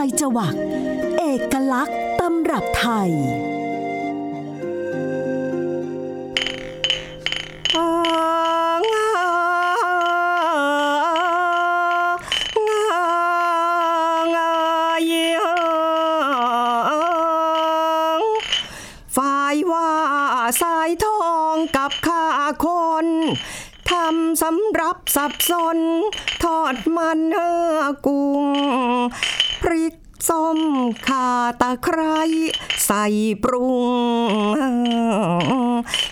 [0.00, 0.54] ายจวัก
[1.18, 3.10] เอกลักษณ์ตำรับไทย
[19.16, 19.90] ฝ่ายว่า
[20.62, 22.24] สายทองกับข้า
[22.64, 22.66] ค
[23.04, 23.06] น
[23.90, 25.78] ทำสำรับสับสน
[26.42, 28.44] ทอดมันเนื้อกุ้ง
[29.62, 29.94] พริก
[30.28, 30.60] ส้ม
[31.08, 32.20] ข่าตะ ไคร้
[32.86, 33.04] ใส่
[33.42, 33.94] ปรุง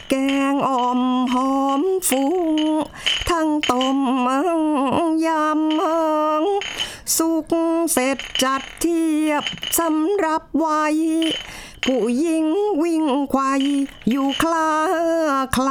[0.09, 0.15] แก
[0.53, 1.01] งอ่อม
[1.33, 2.39] หอมฟุ้ง
[3.31, 3.99] ทั้งต้ม
[5.27, 7.53] ยำสุก
[7.93, 9.45] เสร็จจัดเทียบ
[9.79, 10.85] สำรับไว้
[11.85, 12.47] ผู้หญิง
[12.83, 13.63] วิ่งควาย
[14.11, 14.71] อยู่คลา
[15.57, 15.69] คล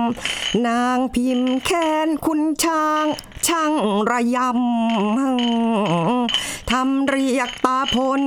[0.00, 3.04] ำนางพิมพ์แค้นคุณช้าง
[3.46, 3.72] ช่าง
[4.10, 8.20] ระยำทำเรียกตาพล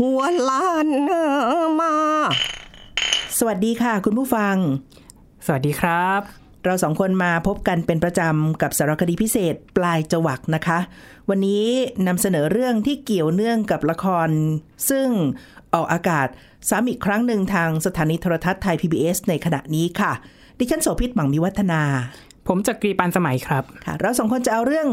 [0.00, 0.88] หัวล้าน
[1.80, 1.94] มา
[3.38, 4.56] สวัสดีค่ะคุณผู้ฟัง
[5.46, 6.22] สวัสดีครับ
[6.64, 10.78] เราสองคนมาพบกันเป็นประจำกับสารคดีพิเศษปลายจวักนะคะ
[11.28, 11.66] วันนี้
[12.06, 14.28] นำเสนอเรื่องที่เกี่ยวเนื่องกับละคร
[14.90, 15.08] ซึ่ง
[15.74, 16.28] ออกอากาศ
[16.70, 20.12] ซ้ำอีกครั้งหนึ่งทางสถานีโทรทัศน์ไทย PBS ในขณะนี้ค่ะ
[20.58, 21.82] ดิฉันโสภิตหมังมีวัฒนา
[22.48, 24.88] ผมจักรีปันสมัยครับ ค่ะ เราสองคนจะเอาเรื่อง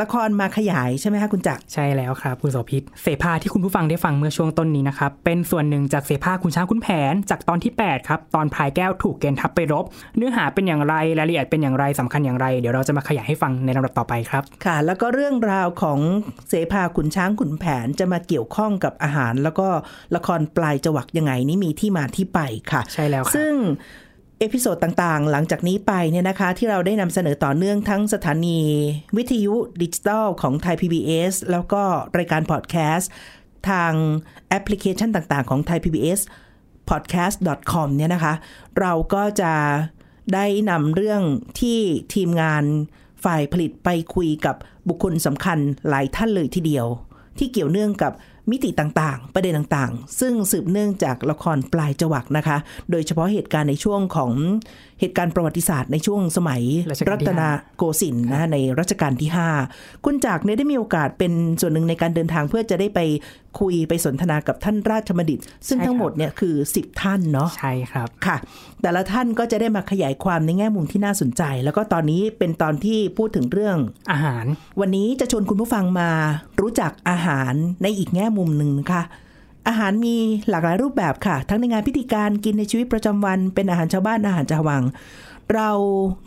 [0.00, 9.84] ละครมาขยายใช่ไหมคะคุณจักรใช่แล้วครับ คุณโสภิตเสภาที่คุณผู้ฟังได้ฟังเมื่อช่วงต้นนี้นะครับ เป็นส่วนหนึ่งจากเสภาคุณช้างคุณแผน จากตอนที่ 8 ครับ ตอนพายแก้วถูกเกณฑ์ทัพไปรบ
[10.16, 15.98] เนื้อหาเป็นอย่างไรรายละเอียดเป็นอย่างไรสำคัญอย่างไร เดี๋ยวเราจะมาขยายให้ฟังในลำดับต่อไปครับ ค่ะ แล้วก็เรื่องราวของ
[16.48, 19.68] เสภาขุนช้างขุนแผนจะมาเกี่ยวข้องกับอาหาร แล้วก็
[20.16, 22.40] ละครปลายจวักยังไงนี่มีที่มาที่ไป
[22.72, 23.54] ค่ะ ใช่แล้วครับซึ่ง
[24.42, 28.60] episode ต่างๆ หลังจากนี้ไปเนี่ยนะคะ ที่เราได้นำเสนอต่อเนื่องทั้งสถานี
[29.16, 31.82] วิทยุดิจิตอลของไทย PBS แล้วก็
[32.18, 33.10] รายการพอดแคสต์
[33.68, 33.92] ทาง
[34.48, 36.20] แอปพลิเคชันต่างๆ ของไทย PBS
[36.90, 38.34] podcast.com เนี่ยนะคะ
[38.80, 39.54] เราก็จะ
[40.34, 41.22] ได้นำเรื่อง
[41.60, 41.78] ที่
[42.14, 42.64] ทีมงาน
[43.24, 44.56] ฝ่ายผลิตไปคุยกับ
[44.88, 45.58] บุคคลสำคัญ
[45.88, 46.86] หลายท่านเลยทีเดียว
[47.38, 48.12] ที่เกี่ยวเนื่องกับ
[48.50, 52.56] มิติต่างๆ ประเด็นต่างๆ ซึ่งสืบเนื่องจากละครปลายจวักนะคะ
[52.90, 54.32] โดยเฉพาะเหตุการณ์ในช่วงของ
[55.02, 57.42] เหตุการณ์ประวัติศาสตร์ในช่วงสมัยรัชกาลที่รัตน
[57.76, 59.30] โกสินทร์นะคะในรัชกาลที่
[59.66, 63.00] 5 คุณจักรเนี่ยได้มีโอกาสเป็นส่วนหนึ่งในการเดินทางเพื่อจะได้ไป
[63.60, 68.36] คุยไปสนทนากับท่านราชบัณฑิต ซึ่งทั้งหมดเนี่ยคือ 10 ท่านเนาะใช่ครับค่ะ
[68.82, 73.76] แต่ละท่านก็จะได้มาขยายความในแง่มุมที่น่าสนใจ แล้วก็ตอนนี้เป็นตอนที่พูดถึงเรื่อง
[74.10, 74.44] อาหาร
[74.80, 76.10] วันนี้จะชวนคุณผู้ฟังมา
[76.60, 77.52] รู้จักอาหาร
[77.82, 79.02] ในอีกแง่มุมหนึ่งนะคะ
[79.68, 80.16] อาหารมี
[80.50, 84.82] หลากหลายรูปแบบค่ะ ทั้งในงานพิธีการกินในชีวิตประจำวัน เป็นอาหารชาวบ้านอาหารชาววัง
[85.54, 85.70] เรา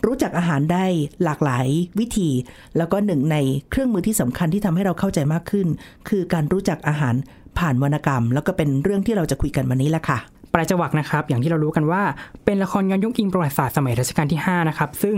[0.05, 0.85] รู้จักอาหารได้
[1.23, 1.67] หลากหลาย
[1.99, 2.29] วิธี
[2.77, 3.37] แล้วก็หนึ่งใน
[3.69, 5.67] เครื่องมือที่สำคัญที่ทำให้เราเข้าใจมากขึ้น
[6.09, 7.15] คือการรู้จักอาหาร
[7.59, 10.17] ผ่านวรรณกรรม แล้วก็เป็นเรื่องที่เราจะคุยกันวันนี้แหละค่ะ
[10.53, 12.03] ปลายจวักนะครับ อย่างที่เรารู้กันว่า
[12.45, 15.15] เป็นละครย้อนยุคอิงประวัติศาสตร์สมัยรัชกาลที่ 5 นะครับ ซึ่ง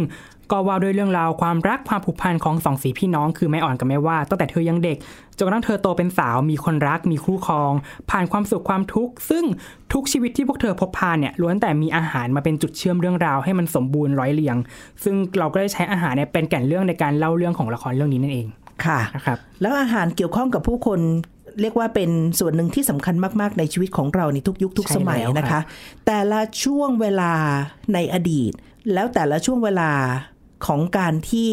[0.51, 4.97] ก็ว่าด้วยเรื่องราวความรักความผูกพันของสองสีพี่น้องคือแม่อ่อนกับแม่ว่าตั้งแต่เธอยังเด็ก
[5.37, 7.71] จนกระทั่งเธอโตเป็นสาวมีคนรักมีคู่ครอง
[8.11, 9.43] ผ่านความสุขความทุกข์ซึ่ง
[9.93, 14.57] ทุกชีวิตที่พวกเธอพบผ่านเนี่ยล้วนแต่มีอาหารมาเป็นจุดเชื่อมเรื่องราวให้มันสมบูรณ์ร้อยเรียง
[15.03, 18.47] ซึ่งเราก็ได้ใช้อาหารเนี่ยเป็นแก่นเรื่องในการเล่าเรื่องของละครเรื่องนี้นั่นเอง
[18.85, 20.99] ค่ะนะครับแล้วอาหารเกี่ยวข้องกับผู้คน
[21.61, 22.09] เรียกว่าเป็น
[22.39, 25.63] ส่วนหนึ่งที่สำคัญมาก ๆ ในชีวิตของเราในทุกยุคทุกใช่สมัยแล้วนะครัคะบ
[26.05, 27.33] แต่ละช่วงเวลา
[27.93, 28.51] ในอดีต
[28.93, 29.91] แล้วแต่ละช่วงเวลา
[30.65, 31.51] ของการที่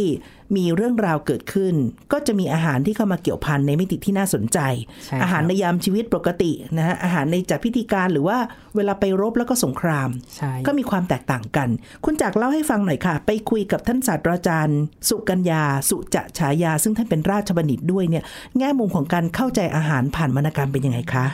[0.57, 1.75] มีเรื่องราวเกิดขึ้น
[2.13, 4.59] ก็จะมีอาหารที่เข้ามาเกี่ยวพันในมิติที่น่าสนใจ
[5.05, 8.39] ใช่ครับอาหารในยามชีวิตปกตินะฮะอาหารในจัดพิธีการหรือว่า
[8.77, 11.69] เวลาไปรบแล้วก็สงครามใช่ก็มีความแตกต่างกัน
[12.05, 18.25] คุณจักรเล่าให้ฟังหน่อยค่ะ ไปคุยกับท่านศาสตราจารย์ สุกัญญา สุจะฉายา ซึ่งท่านเป็นราชบัณฑิตด้วยเนี่ย
[18.59, 21.27] แง่มุมของการเข้าใจอาหารผ่านวรรณกรรมเป็นยังไงคะ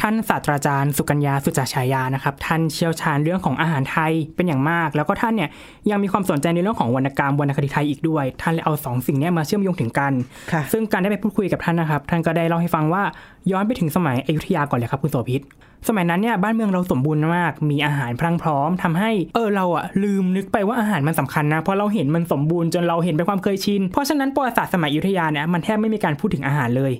[0.00, 5.50] ท่านศาสตราจารย์สุกัญญาสุจฉายานะครับท่านเชี่ยวชาญเรื่องของอาหารไทยเป็นอย่างมาก แล้วก็ท่านเนี่ย
[5.90, 10.12] ยังมีความสนใจในเรื่องของวรรณกรรมวรรณคดีไทยอีกด้วย ท่านเลยเอาสองสิ่งเนี้มาเชื่อมโยงถึงกัน
[10.52, 13.02] ค่ะซึ่งการได้ไปพูดคุยกับท่านนะครับ ท่านก็ได้เล่าให้ฟังว่า
[13.50, 15.42] ย้อนไปถึงสมัยอยุธยาก่อนเลยครับคุณโสภิต
[15.88, 26.92] สมัยนั้นเนี่ยบ้านเมืองเราสมบูรณ์มาก มีอาหารพรั่งพร้อมทำให้เออเราอะลืมนึกไปว่าอาหารมันสำคัญนะเพราะเราเห็นมันสมบูรณ์จนเราเห็นเป็นความเคยชินเพราะฉะนั้นประวัติศาสตร์สมัยอยุธยาเนี่ยมันแทบไม่มีการพูดถึงอาหารเลย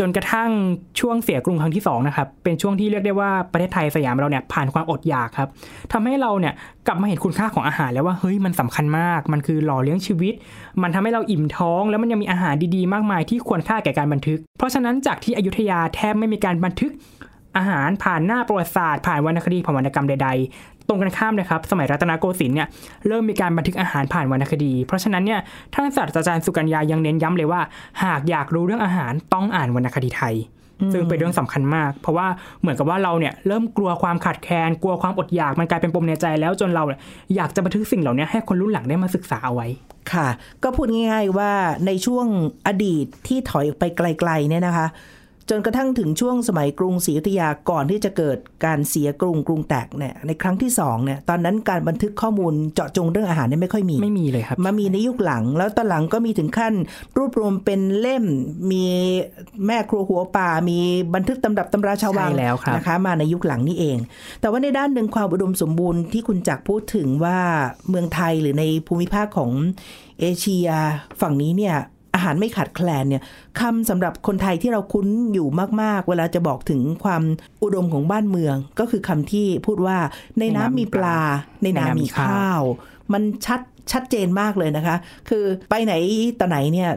[0.00, 0.50] จนกระทั่ง
[1.00, 5.48] ช่วงเสียกรุงครั้งที่2นะครับเป็นช่วงที่เรียกได้ว่าประเทศไทยสยามเราเนี่ยผ่านความอดอยากครับ
[5.92, 6.54] ทำให้เราเนี่ย
[6.86, 10.34] กลับมาเห็นคุณค่าของอาหารแล้วว่าเฮ้ยมันสำคัญมาก มันคือหล่อเลี้ยงชีวิต
[10.82, 16.92] มันทำให้เราอิ่มท้อง แล้วมันยังมีอาหารดีๆ มากมายที่ควรค่าแก่การบันทึก เพราะฉะนั้นจากที่อยุธยาแทบไม่มีการบันทึก
[17.56, 22.68] อาหารผ่านหน้าประวัติศาสตร์ผ่านวรรณคดีผ่านวรรณกรรมใด ๆ ตรงกันข้ามนะครับ สมัยรัตนโกสินทร์เนี่ย
[23.06, 25.40] เริ่มมีการบันทึกอาหารผ่านวรรณคดี เพราะฉะนั้นเนี่ย
[25.72, 27.60] ท่านศาสตราจารย์สุกัญญายังเน้นย้ำเลยว่า
[28.04, 30.34] หากอยากรู้เรื่องอาหารต้องอ่านวรรณคดีไทย
[30.92, 32.26] ซึ่งเป็นเรื่องสำคัญมาก เพราะว่า
[32.60, 37.00] เหมือนกับว่าเราเนี่ยเริ่มกลัวความขาดแคลนกลัวความอดอยากมันกลายเป็นปมในใจแล้วจนเราเนี่ย
[37.36, 39.68] อยากจะบันทึกสิ่งเหล่านี้ให้คนรุ่นหลังได้มาศึกษาเอาไว้
[40.12, 40.28] ค่ะ
[40.62, 41.52] ก็พูดง่ายๆว่า
[41.86, 42.26] ในช่วง
[42.66, 44.86] อดีตที่ถอยออกไปไกลๆเนี่ยนะคะ
[45.50, 56.74] จนกระทั่งถึงช่วงสมัยกรุงศรีอยุธยาก่อนที่จะเกิดการเสียกรุงกรุงแตกเนี่ยในครั้งที่สองเนี่ยตอนนั้นการบันทึกข้อมูลเจาะจงเรื่องอาหารเนี่ยไม่ค่อยมีไม่มีเลยครับมามีในยุคหลัง แล้วตอนหลังก็มีถึงขั้น
[57.16, 58.24] รวบรวมเป็นเล่ม
[58.70, 58.84] มี
[59.66, 60.78] แม่ครัวหัวป่า มี
[61.14, 63.98] บันทึกตำรับตำราชาววังใช่แล้วครับนะคะมาในยุคหลังนี่เอง
[64.40, 67.38] แต่ว่าในด้านหนึ่งความอุดมสมบูรณ์ที่คุณจักรพูดถึงว่า
[67.88, 69.50] เมืองไทยหรือในภูมิภาคของ
[70.20, 70.68] เอเชีย
[71.20, 71.76] ฝั่งนี้เนี่ย
[72.14, 73.22] อาหารไม่ขาดแคลนเนี่ย
[73.60, 75.48] คำสำหรับคนไทยที่เราคุ้นอยู่
[75.82, 77.22] มาก ๆ เวลาจะบอกถึงความ
[77.62, 79.98] อุดมของบ้านเมือง ก็คือคำที่พูดว่า
[80.38, 81.20] ในน้ำมีปลา
[81.62, 82.62] ในน้ำมีข้าว
[83.12, 83.60] มันชัด
[83.92, 84.96] ชัดเจนมากเลยนะคะ
[85.28, 85.94] คือไปไหน
[86.40, 86.90] ต่อไหนเนี่ย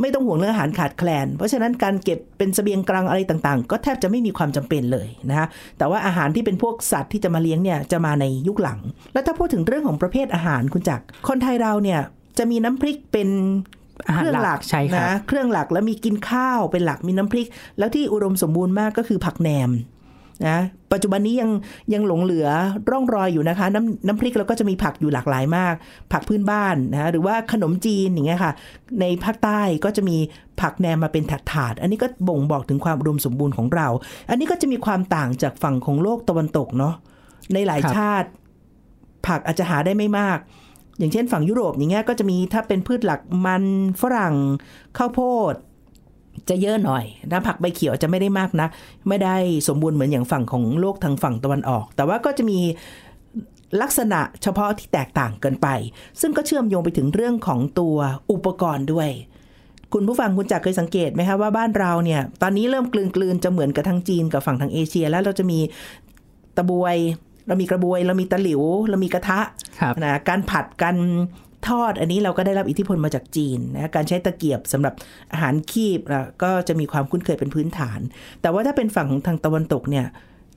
[0.00, 5.46] ไม่ต้องห่วงเรื่องอาหารขาดแคลน เพราะฉะนั้นการเก็บเป็นเสบียงกลางอะไรต่างๆ ก็แทบจะไม่มีความจำเป็นเลยนะคะ
[5.78, 8.78] แต่ว่าอาหารที่เป็นพวกสัตว์ที่จะมาเลี้ยงเนี่ยจะมาในยุคหลัง
[9.12, 12.00] แล้วถ้าพูดถึงเรื่องของประเภทอาหารคุณจักรคนไทยเราเนี่ย
[12.38, 13.28] จะมีน้ำพริกเป็น
[14.06, 17.48] อาหารเครื่องหลักใช่ครับนะเครื่องหลักแล้วมีกินข้าวเป็นหลักมีน้ำพริก
[17.78, 19.70] แล้วที่อุดมสมบูรณ์มากก็คือผักแหนม
[20.48, 20.58] นะ
[20.92, 21.50] ปัจจุบันนี้ยัง
[21.94, 22.48] ยังหลงเหลือ
[22.90, 25.74] ร่องรอยอยู่นะคะ น้ำน้ำพริกเราก็จะมีผักอยู่หลากหลายมาก
[26.12, 28.52] ผักพื้นบ้านนะหรือว่าขนมจีนอย่างเงี้ยค่ะ
[29.00, 30.16] ในภาคใต้ก็จะมี
[30.60, 33.88] ผักแหนมมาเป็นถาดๆอันนี้ก็บ่งบอกถึงความอุดมสมบูรณ์ของเรา
[34.30, 36.94] อันนี้ก็จะมีความต่างจากฝั่งของโลกตะวันตกเนาะ
[37.54, 38.28] ในหลายครับชาติ
[39.26, 40.38] ผักอาจจะหาได้ไม่มาก
[41.00, 43.64] อย่างเช่นฝั่งยุโรปอย่างเงี้ยก็จะมีถ้าเป็นพืชหลักมัน
[44.02, 44.34] ฝรั่ง
[44.98, 45.20] ข้าวโพ
[45.52, 45.54] ด
[46.48, 48.68] จะเยอะหน่อยนะผักใบเขียวจะไม่ได้มากนะ
[49.08, 49.36] ไม่ได้
[49.68, 52.58] สมบูรณ์เหมือนอย่างฝั่งของโลกทางฝั่งตะวันออก แต่ว่าก็จะมี
[53.82, 55.68] ลักษณะเฉพาะที่แตกต่างเกินไป
[56.20, 57.96] ซึ่งก็เชื่อมโยงไปถึงเรื่องของตัว
[58.32, 59.08] อุปกรณ์ด้วย
[59.92, 65.58] คุณผู้ฟังคุณจักรเคยสังเกตไหมคะว่าบ้านเราเนี่ย ตอนนี้เริ่มกลืนกลืนๆจะเหมือนกับทางจีนกับฝั่งทางเอเชีย แล้วเราจะมี
[66.56, 66.96] ตะบวย
[67.50, 69.40] เรามีกระบวย เรามีตะหลิว เรามีกระทะ
[69.80, 70.96] ครับนะการผัดการ
[71.68, 74.94] ทอดอันนี้เราก็ได้รับอิทธิพลมาจากจีนนะการใช้ตะเกียบสำหรับ
[75.32, 78.00] อาหารคีบอะก็จะมีความคุ้นเคยเป็นพื้นฐาน
[78.42, 80.06] แต่ว่าถ้าเป็นฝั่งของทางตะวันตกเนี่ย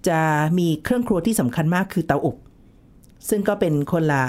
[0.08, 0.22] จะ
[0.60, 2.36] มีเครื่องครัวที่สำคัญมากคือเตาอบ
[3.30, 4.24] ซึ่งก็เป็นคนละ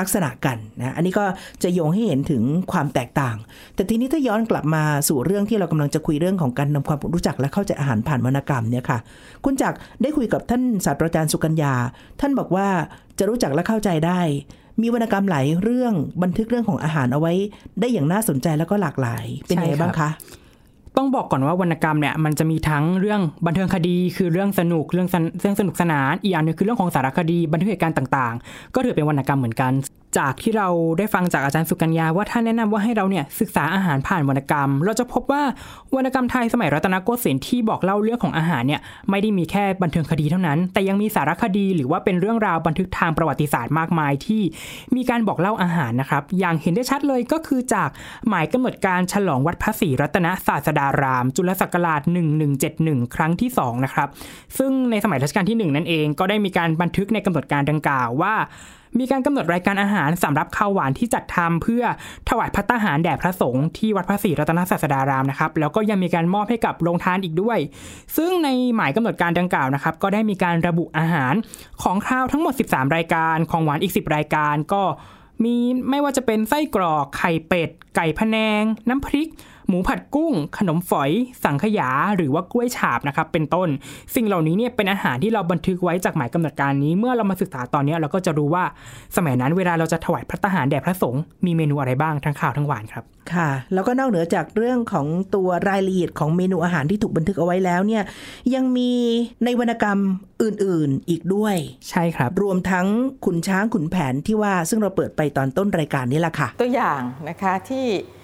[0.00, 1.24] ลักษณะกันนะอันนี้ก็
[1.62, 3.36] จะโยงให้เห็นถึงความแตกต่าง
[3.74, 8.98] แต่ทีนี้ถ้าย้อนกลับมาสู่เรื่องที่เรากำลังจะคุยเรื่องของการนำความรู้จักและเข้าใจอาหารผ่านวรรณกรรมเนี่ยค่ะ
[9.44, 11.74] คุณจักรได้คุยกับท่านศาสตราจารย์สุกัญญา
[12.20, 12.68] ท่านบอกว่า
[13.18, 14.20] จะรู้จักและเข้าใจได้
[14.82, 17.32] มีวรรณกรรมหลายเรื่องบันทึกเรื่องของอาหารเอาไว้
[17.80, 20.10] ได้อย่างน่าสนใจแล้วก็หลากหลายเป็นไงบ้างคะ
[20.96, 29.72] ต้องบอกก่อนว่าวรรณกรรมเนี่ยมันจะมีทั้งเรื่องบันเทิงคดีคือเรื่องสนุกเรื่องสนเรื่องสนุกสนานอีกอันหนึงคือเรื่องของสารคดีบันทึกเหตุการณ์ต่างๆ ก็ถือเป็นวรรณกรรมเหมือนกัน
[30.18, 30.68] จากที่เรา
[30.98, 35.42] ได้ฟังจากอาจารย์สุกัญญาว่าท่านแนะนำว่าให้เราเนี่ยศึกษาอาหารผ่านวรรณกรรม เราจะพบว่า
[35.94, 38.80] วรรณกรรมไทยสมัยรัตนโกสินทร์ที่บอกเล่าเรื่องของอาหารเนี่ย
[39.10, 44.42] ไม่ได้มีแค่บันเทิงคดีเท่านั้น แต่ยังมีสารคดีหรือว่าเป็นเรื่องราวบันทึกทางประวัติศาสตร์มากมายที่
[44.96, 47.90] มีการบอกเล่าอาหารนะครับ อย่างเห็นได้ชัดเลยก็คือจาก
[48.28, 52.02] หมายกำหนดการฉลองวัดพระศรีรัตนศาสดาราม จุลศักราช
[52.58, 54.08] 1171 ครั้งที่2นะครับ
[54.58, 58.34] ซึ่งในสมัยรัชกาลที่ 1 นั่นเองก็ได้มีการบันทึกในกำหนดการดังกล่าวว่า
[58.98, 61.82] มีการกำหนดรายการอาหารสำหรับข้าวหวานที่จัดทำเพื่อ
[62.28, 67.58] ถวายพัตตาหารแด่พระสงฆ์ที่วัดพระศรีรัตนศาสดารามนะครับ แล้วก็ยังมีการมอบให้กับโรงทานอีกด้วย
[68.16, 71.34] ซึ่งในหมายกำหนดการดังกล่าวนะครับ ก็ได้มีการระบุอาหาร
[71.82, 74.82] ของข้าวทั้งหมด 13 รายการ ของหวานอีก 10 รายการก็
[75.44, 75.56] มี
[75.90, 79.28] ไม่ว่าจะเป็นไส้กรอกไข่เป็ด ไก่พะแนง น้ำพริก
[79.68, 81.10] หมูผัดกุ้ง ขนมฝอย
[81.44, 83.68] สังขยา หรือว่ากล้วยฉาบนะครับเป็นต้น
[84.14, 88.64] สิ่งเหล่านี้เนี่ยเป็นอาหารที่เราบันทึกไว้จากหมายกำหนดการนี้ เมื่อเรามาศึกษาตอนนี้เราก็จะรู้ว่า
[89.16, 98.02] สมัยนั้นเวลาเราจะถวายพระทหารแด่พระสงฆ์มีเมนูอะไรบ้างทั้งข้าวทั้งหวานครับค่ะ แล้วก็นอกเหนือจากเรื่องของตัวรายละเอียดของเมนูอาหารที่ถูกบันทึกเอาไว้แล้วเนี่ย
[98.54, 98.92] ยังมี
[99.44, 99.98] ในวรรณกรรม
[100.42, 101.56] อื่นๆอีกด้วย
[101.88, 102.86] ใช่ครับ รวมทั้ง
[103.24, 108.23] ขุนช้างขุนแผนที่ว่าซึ่งเราเปิดไปตอนต้นรายการนี้แหละค่ะ ตัวอย่างนะคะที่เอ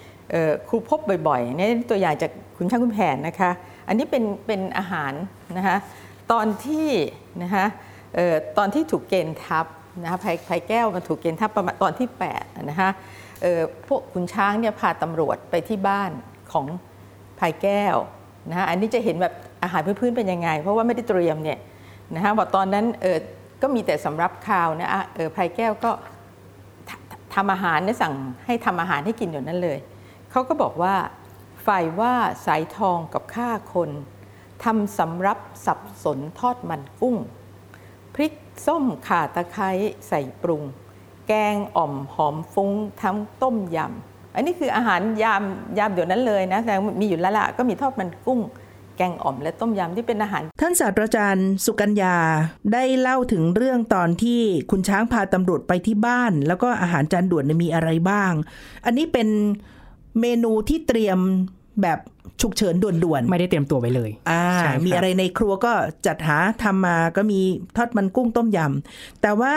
[0.67, 3.51] ครูพบบ่อยๆนี่ตัวอย่างจากคุณช่างคุณแผนนะคะ
[3.87, 5.13] อันนี้เป็นเป็นอาหาร
[5.57, 5.77] นะคะ
[6.31, 6.89] ตอนที่
[7.43, 7.65] นะคะ
[8.17, 9.65] ออตอนที่ถูกเกณฑ์ทัพ
[10.03, 12.07] นะคะภัยภัยแก้วมาถูกเกณฑ์ทัพประมาณตอนที่
[12.37, 12.89] 8นะคะ
[13.43, 16.11] ออพวกคุณช้างเนี่ยพาตำรวจไปที่บ้าน
[16.51, 16.65] ของ
[17.39, 17.95] ภัยแก้ว
[18.49, 19.33] นะคะอันนี้จะเห็นแบบ
[19.63, 21.59] อาหารพื้นๆเป็นยังไง เพราะว่าไม่ได้เตรียมเนี่ย
[22.15, 23.17] นะคะบอกตอนนั้นออ
[23.61, 25.91] ก็มีแต่สำรับข้าวนะอะเออภัยแก้วก็
[27.35, 28.13] ทำอาหารเนี่ยสั่ง
[28.45, 29.77] ให้ทำอาหารให้กินอยู่นั้นเลย
[30.31, 30.95] เขาก็บอกว่า
[31.65, 32.13] ฝ่ายว่า
[32.45, 33.89] สายทองกับข้าคน
[34.63, 37.15] ทำสำรับสับสนทอดมันกุ้ง
[38.13, 38.33] พริก
[38.65, 39.69] ส้มข่าตะไคร้
[40.07, 40.63] ใส่ปรุง
[41.27, 42.71] แกงอ่อมหอมฟุ้ง
[43.01, 45.43] ทั้งต้มยำ อันนี้คืออาหารยาม
[45.77, 48.39] ยามเดี๋ยวนั้นเลยนะแต่มีอยู่แล้วละก็มีทอดมันกุ้ง
[48.97, 52.15] แกงอ่อมและต้มยำที่เป็นอาหาร ท่านศาสตราจารย์สุกัญญา
[52.73, 58.31] ได้เล่าถึงเรื่องตอนที่คุณช้างพาตำรวจไปที่บ้าน แล้วก็อาหารจานด่วนมีอะไรบ้าง
[58.85, 59.27] อันนี้เป็น
[60.19, 61.19] เมนูที่เตรียม
[61.81, 61.99] แบบ
[62.41, 65.73] ฉุกเฉินด่วนๆ ไม่ได้เตรียมตัวไว้เลย อ่าใช่ครับมีอะไรในครัวก็
[66.07, 67.39] จัดหาทำมาก็มี
[67.75, 69.55] ทอดมันกุ้งต้มยำแต่ว่า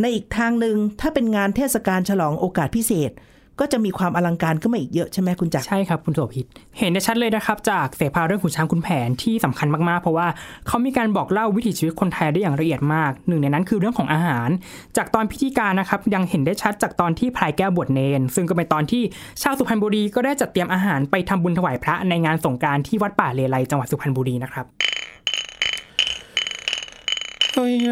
[0.00, 3.10] ในอีกทางหนึ่งถ้าเป็นงานเทศกาลฉลองโอกาสพิเศษ
[3.60, 6.46] ก็จะมีความอลังการขึ้นมาอีกเยอะใช่ไหมคุณจักรใช่ครับคุณโสภิต
[6.78, 10.26] เห็นได้ชัดเลยนะครับ จากเสภาเรื่องขุนช้างขุนแผนที่สำคัญมากๆ เพราะว่า
[10.66, 14.48] เขามีการบอกเล่าวิถีชีวิตคนไทยได้อย่างละเอียดมาก หนึ่งในนั้นคือเรื่องของอาหาร
[14.96, 19.02] จากตอนพิธีการนะครับยังเห็นได้ชัดจากตอนที่พลายแก้วบวชเนน ซึ่งก็เป็นตอนที่
[19.42, 24.66] ชาวสุพรรณบุรีก็ได้จัดเตรียมอาหารไปทำบุญถวายพระในงานสงกรารที่วัดป่าเลไลจังหวัดสุพรรณบุรีนะครับ
[27.54, 27.86] เอ้ยเ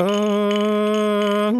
[0.00, 0.09] อย
[1.50, 1.52] ท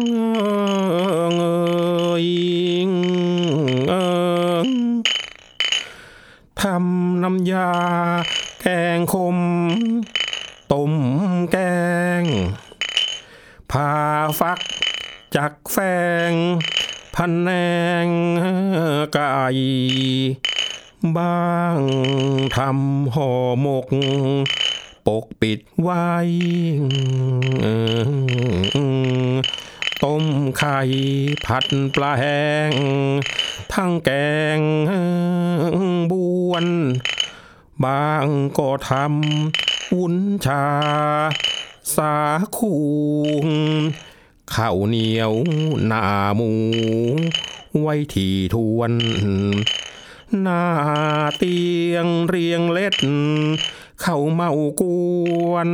[6.93, 7.71] ำน้ำยา
[8.61, 8.67] แก
[8.97, 9.37] งคม
[10.71, 10.93] ต้ม
[11.51, 11.57] แก
[12.21, 12.23] ง
[13.71, 13.93] ผ่า
[14.39, 14.59] ฟัก
[15.35, 15.77] จากแฟ
[16.29, 16.31] ง
[17.15, 17.49] พันแน
[18.05, 18.07] ง
[19.13, 19.29] ไก่
[21.17, 21.79] บ้าง
[22.57, 23.29] ทำห่อ
[23.61, 23.87] หมก
[25.07, 26.05] ปกปิดไว้
[30.03, 30.25] ต้ม
[30.57, 30.79] ไข่
[31.45, 31.65] ผัด
[31.95, 32.71] ปลาแห้ง
[33.73, 34.09] ทั้งแก
[34.57, 34.61] ง
[36.11, 36.13] บ
[36.49, 36.65] วน
[37.83, 38.27] บาง
[38.57, 40.15] ก็ทำวุ้น
[40.45, 40.65] ชา
[41.95, 42.15] สา
[42.57, 42.73] คู
[44.53, 45.31] ข้าวเหนียว
[45.85, 46.03] หน้า
[46.35, 46.51] หมู
[47.79, 48.91] ไว้ที่ทวน
[50.41, 50.63] หน้า
[51.37, 51.59] เตี
[51.91, 52.95] ยงเรียงเล็ด
[54.01, 54.83] เข้าเมาก
[55.49, 55.69] วน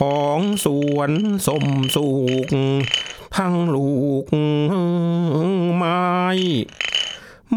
[0.00, 1.12] ของสวน
[1.46, 1.66] สม
[1.96, 2.08] สุ
[2.46, 2.48] ก
[3.36, 3.90] ทั้งลู
[4.24, 4.26] ก
[5.76, 6.04] ไม้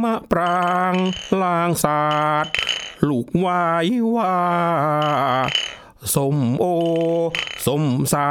[0.02, 0.96] มะปราง
[1.42, 2.54] ลางศาสตร์
[3.08, 4.38] ลูกวายว่า
[6.16, 6.66] สมโอ
[7.68, 7.84] สม
[8.14, 8.30] สา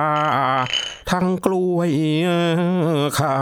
[1.11, 1.91] ทั้งกล้วย
[3.17, 3.39] ไข่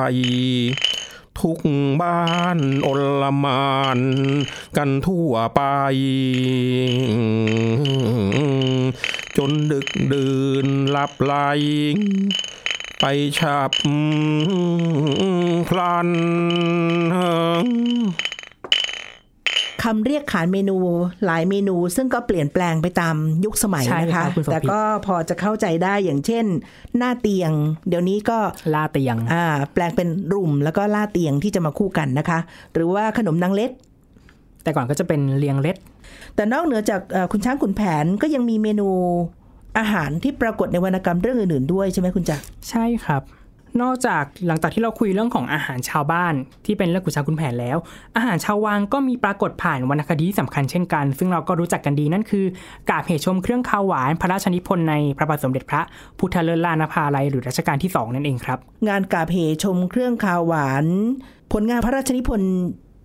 [1.41, 1.61] ทุก
[2.01, 2.89] บ้านอ
[3.23, 4.01] ลหมาน
[4.77, 5.63] กันทั่วไป
[9.37, 11.35] จนดึกดื่นหลับไหล
[13.01, 13.05] ไป
[13.39, 13.73] ฉับ
[15.69, 16.11] พลัน
[19.83, 20.77] คำเรียกขานเมนู
[21.27, 26.45] หลายเมนู ซึ่งก็เปลี่ยนแปลงไปตามยุคสมัยใช่นะครัคะบคุณโสภิตแต่ก็พอจะเข้าใจได้อย่างเช่น
[26.99, 27.51] หน้าเตียง
[27.89, 28.39] เดี๋ยวนี้ก็
[28.75, 29.45] ลาเตียงอ่า
[29.75, 32.39] แปลงเป็นรุ่มแล้วก็ล่าเตียงที่จะมาคู่กันนะคะ
[32.75, 33.71] หรือว่าขนมนางเล็ด
[34.63, 35.77] แต่ก่อนก็จะเป็นเลียงเล็ด
[36.35, 38.89] แต่นอกเหนือจากเอ่อคุณช้างขุนแผนก็ยังมีเมนู
[39.79, 43.23] อาหารที่ปรากฏในวรรณกรรมเรื่องอื่นๆด้วยใช่ไหมคุณจักรใช่ครับ
[43.83, 46.35] นอกจากหลังจากที่เราคุยเรื่องของอาหารชาวบ้าน
[46.67, 47.77] ที่เป็นเรื่องขุนช้างขุนแผนแล้ว
[48.17, 52.45] อาหารชาววังก็มีปรากฏผ่านวรรณคดีที่สำคัญเช่นกัน ซึ่งเราก็รู้จักกันดีนั่นคือ
[52.91, 55.83] กาบเหตุชมเครื่องข้าวหวานพระราชนิพนธ์ในพระบาทสมเด็จพระ
[56.19, 58.59] พุทธเลิศล้านภาลัยหรือรัชกาลที่สองนั่นเองครับ
[58.89, 60.87] งานกาเพชมเครื่องข้าวหวาน
[61.53, 62.53] ผลงานพระราชนิพนธ์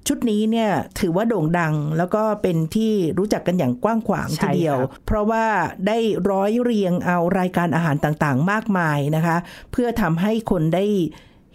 [0.08, 0.70] ชุดนี้เนี่ย
[1.00, 5.46] ถือว่าโด่งดังแล้วก็เป็นที่รู้จักกันอย่างกว้างขวางใช่ทีเดียวครับเพราะว่า
[5.88, 5.98] ได้
[6.32, 9.38] ร้อยเรียงเอารายการอาหารต่างๆ มากมายนะคะ
[9.72, 10.86] เพื่อทำให้คนได้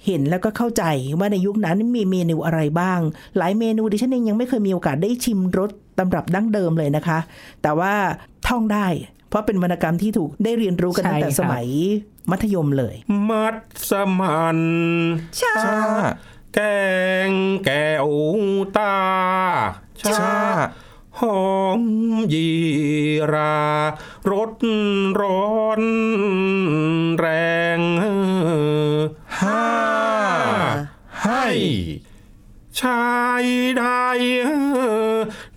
[0.07, 0.85] เห็นแล้วก็เข้าใจ
[1.19, 3.01] ว่าในยุคนั้นมีเมนูอะไรบ้าง
[3.37, 7.19] หลายเมนูดิฉันเองยังไม่เคยมีโอกาสได้ชิมรสตำรับดั้งเดิมเลยนะคะ
[7.63, 7.95] แต่ว่า
[8.49, 8.87] ท่องได้
[9.29, 11.67] เพราะเป็นวรรณกรรมที่ถูกได้เรียนรู้กันตั้งแต่ใช่ครับสมัย
[12.31, 12.95] มัธยมเลย
[13.31, 13.55] มัด
[13.91, 14.61] สมัน
[15.41, 15.55] ชา
[16.55, 16.61] แก
[17.29, 17.31] ง
[17.65, 18.09] แก้ว
[18.77, 18.99] ตา
[20.01, 20.39] ชา
[21.19, 21.83] หอม
[22.33, 22.51] ยี
[23.33, 23.61] รา
[24.31, 24.51] รส
[25.21, 25.83] ร้อน
[27.19, 27.27] แร
[27.79, 27.81] ง
[29.41, 29.65] ห้า
[31.25, 31.47] ให้
[32.81, 33.45] ชาย
[33.79, 34.07] ได้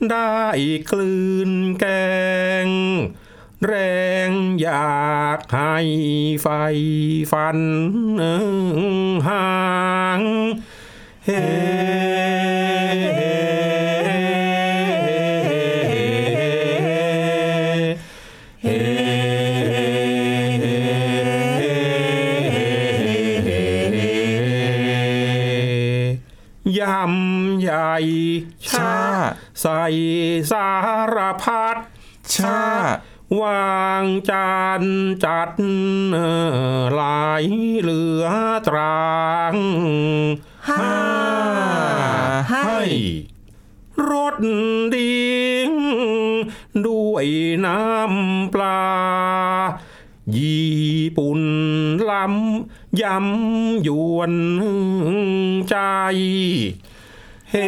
[0.10, 0.36] ได้
[0.92, 1.16] กลื
[1.50, 1.86] นแก
[2.66, 2.68] ง
[3.66, 3.74] แร
[4.30, 4.32] ง
[4.62, 5.78] อยากให้
[6.42, 6.48] ไฟ
[7.32, 7.60] ฟัน
[9.28, 9.48] หา
[10.20, 10.22] ง
[11.26, 11.40] เฮ้
[26.80, 27.96] ยำใหญ่
[28.70, 28.96] ชา
[29.62, 29.82] ใส่
[30.52, 30.70] สา
[31.16, 31.76] รพัด
[32.36, 32.62] ชา
[33.42, 34.84] วางจาน
[35.24, 35.52] จัด
[36.96, 37.46] หลาย
[37.80, 38.26] เหลือ
[38.68, 39.56] ตราง
[40.68, 40.88] ห้า
[42.52, 42.80] ให้
[44.10, 44.36] รส
[44.96, 45.14] ดี
[46.86, 47.28] ด้วย
[47.66, 48.84] น้ำปลา
[50.38, 50.76] ญี่
[51.18, 51.42] ปุ่น
[52.10, 54.34] ล้ำยำยวน
[55.70, 55.76] ใจ
[57.52, 57.68] เฮ้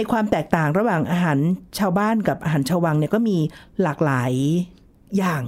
[0.00, 1.38] ในความแตกต่างระหว่างอาหาร
[1.78, 3.36] ชาวบ้านกับอาหารชาววังเนี่ยก็มี
[3.82, 4.32] หลากหลาย
[5.18, 5.42] อย่าง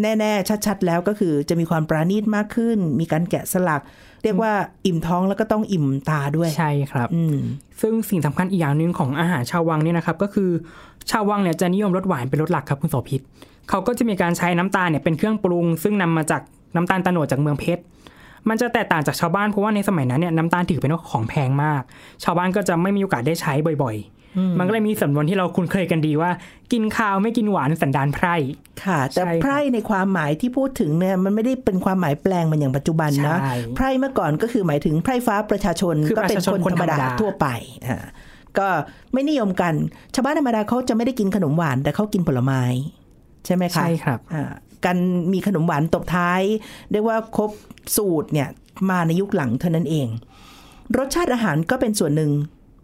[0.00, 3.82] แน่ๆ ชัดๆ แล้วก็คือจะมีความปราณีตมากขึ้น มีการแกะสลัก
[4.22, 4.52] เรียกว่า
[4.86, 7.36] อิ่มท้องแล้วก็ต้องอิ่มตาด้วย ใช่ครับอืม
[7.80, 10.50] ซึ่งสิ่งสำคัญอีกอย่างหนึ่งของอาหารชาววังเนี่ยนะครับ ก็คือ
[11.10, 13.20] ชาววังเนี่ยจะนิยมรสหวานเป็นรสหลักครับคุณโสภิต
[13.68, 16.42] เขาก็จะมีการใช้น้ำตาลเนี่ยเป็นเครื่องปรุง ซึ่งนำมาจาก
[16.76, 17.82] น้ำตาลตะโนดจากเมืองเพชร
[18.48, 21.82] มันจะแตกต่างจากชาวบ้านเพราะว่าในสมัยนั้นเนี่ยน้ำตาลถือเป็นของแพงมาก
[22.24, 26.30] ชาวบ้านก็จะไม่มีโอกาสได้ใช้บ่อยๆ มันก็เลยมีสำนวนที่เราคุ้นเคยกันดีว่า
[26.72, 28.34] กินข้าวไม่กินหวานสันดานไพร่
[28.84, 37.46] ค่ะ แต่ใช่ครับไพร่ในความหมายที่พูดถึงเนี่ยมันไม่ได้เป็นความหมายแปลงมันอย่างปัจจุบันนะใช่ไพร่เมื่อก่อนก็คือหมายถึงไพร่ฟ้าประชาชนคือก็เป็นประชาชนคนธรรมดาคนธรรมดาทั่วไป
[37.86, 37.98] อ่า
[38.58, 38.68] ก็
[39.12, 39.74] ไม่นิยมกัน
[40.14, 42.62] ชาวบ้านธรรมดาเขาจะไม่ได้กินขนมหวานแต่เขากินผลไม้
[43.46, 44.44] ใช่ไหมคะใช่ครับอ่า
[44.84, 44.98] การ
[45.32, 46.42] มีขนมหวานตบท้าย
[46.90, 47.50] เรียกว่าครบ
[47.96, 48.48] สูตรเนี่ย
[48.90, 50.08] มาในยุคหลังเท่านั้นเอง
[50.98, 52.30] รสชาติอาหารก็เป็นส่วนหนึ่ง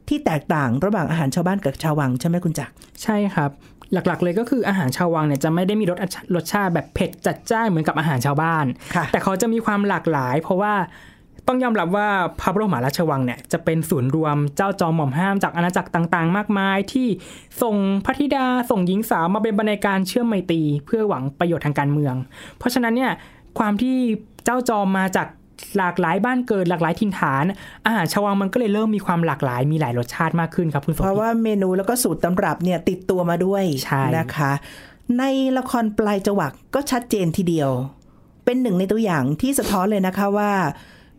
[0.09, 2.73] ที่แตกต่างระหว่างอาหารชาวบ้านกับชาววังใช่ไหมคุณจักร
[3.03, 3.51] ใช่ครับ
[3.93, 5.99] หลักๆ เลยก็คืออาหารชาววังเนี่ยจะไม่ได้มีรส
[6.35, 10.75] รสชาติแบบเผ็ดจัดจ้านเหมือนกับอาหารชาวบ้านค่ะแต่เขาจะมีความหลากหลาย เพราะว่า
[11.49, 12.09] ต้องยอมรับว่า
[12.41, 17.09] พระบรมมหาราชวังเนี่ยจะเป็นศูนย์รวมเจ้าจอมหม่อมห้ามจากอาณาจักรต่างๆ มากมาย ที่
[17.63, 22.15] ส่งพระธิดาส่งหญิงสาวมาเป็นบรรณาการเชื่อมไมตรีเพื่อหวังประโยชน์ทางการเมือง
[22.59, 23.13] เพราะฉะนั้นเนี่ย
[23.59, 23.97] ความที่
[24.45, 25.29] เจ้าจอมมาจาก
[25.77, 27.45] หลากหลายบ้านเกิดหลากหลายถิ่นฐาน
[27.87, 34.53] อาหารชาววังมันก็เลยเริ่มมีความหลากหลายมีหลายรสชาติมากขึ้นครับคุณโสเพราะภิตว่าเมนูแล้วก็สูตรตำรับเนี่ยติดตัวมาด้วยใช่นะคะ
[35.19, 35.25] ใน
[35.59, 37.71] ละครปลายจวักก็ชัดเจนทีเดียว
[38.45, 40.51] เป็นหนึ่งในตัวอย่างที่สะท้อนเลยนะคะว่า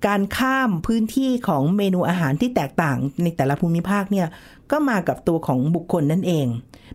[0.06, 4.28] การข้ามพื้นที่ของเมนูอาหารที่แตกต่างในแต่ละภูมิภาคเนี่ย
[4.72, 6.48] ก็มากับตัวของบุคคลนั่นเอง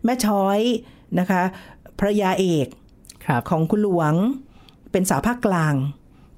[0.04, 0.60] แม่ช้อย
[1.18, 1.42] นะคะ
[1.98, 2.66] พระยาเอก
[3.26, 4.12] ครับของคุณหลวง
[4.92, 5.74] เป็นสาวภาคกลาง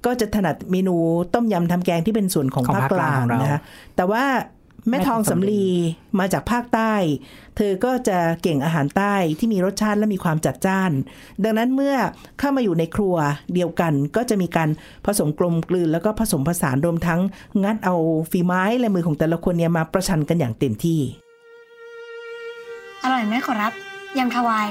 [0.05, 0.95] ก็จะถนัดเมนู
[1.33, 3.59] ต้มยำทำแกงที่เป็นส่วนของของภาคภาคกกลาลางงของเรานะคะ
[3.95, 4.23] แต่ว่า
[4.89, 5.65] แม่ทองสำลี
[6.19, 6.93] มาจากภาคใต้
[7.55, 10.91] เธอก็จะเก่งอาหารใต้ที่มีรสชาติและมีความจัดจ้าน
[11.43, 11.95] ดังนั้นเมื่อ
[12.39, 13.15] เข้ามาอยู่ในครัว
[13.53, 14.69] เดียวกัน ก็จะมีการ
[15.05, 17.19] ผสมกลมกลืนแล้วก็ผสมผสานรวมทั้ง
[17.63, 17.95] งัดเอา
[18.31, 20.99] ฝีไม้และมือของแต่ละคนเนี่ยมาประชันกันอย่างเต็มที่
[23.03, 23.73] อร่อยไหมขอรับ
[24.17, 24.67] ยำทวาย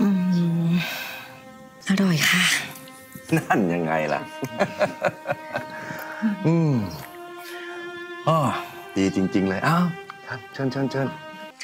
[0.00, 0.08] อื
[0.68, 0.70] ม
[1.88, 2.44] อร่อยค่ะ
[3.36, 4.20] นั่นยังไงล่ะ
[6.46, 6.74] อืม
[8.28, 8.38] อ๋อ
[8.96, 9.86] ดีจริง ๆ เลยอ้าว
[10.28, 11.08] ครับเชิญเชิญเชิญ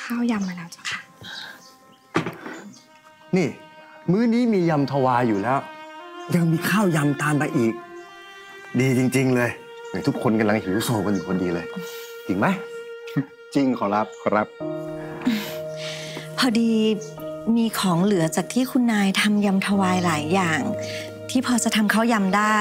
[0.02, 1.00] ข้าวยำมาแล้วเจ้าค่ะ
[3.36, 3.48] นี่
[4.10, 5.58] มื้อนี้มียำทวายอยู่แล้ว
[6.34, 7.74] ยังมีข้าวยำตามมาอีก
[8.80, 9.50] ดีจริง ๆ เลย
[9.86, 11.66] เหมือนทุกคนกำลังหิวโซกันอยู่คนดีเลย
[12.26, 12.46] จริงไหม
[13.54, 14.46] จริงขอรับขอรับ
[16.38, 16.72] พอดี
[17.56, 20.60] มีของเหลือจากที่คุณนายทำยำทวายหลายอย่าง
[21.30, 22.56] ที่พอจะทำข้าวยำได้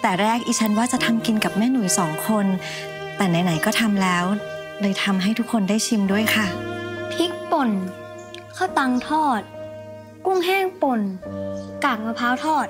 [0.00, 2.46] แต่แรกอีฉันว่าจะทำกินกับแม่หนุ่ยสองคน
[3.16, 4.24] แต่ไหนๆก็ทำแล้ว
[4.80, 6.46] เลยทำให้ทุกคนได้ชิมด้วยค่ะ
[7.12, 7.70] พริกป่น
[8.56, 9.40] ข้าวตังทอด
[10.26, 11.00] กุ้งแห้งป่น
[11.84, 12.66] กากมะพร้าวทอด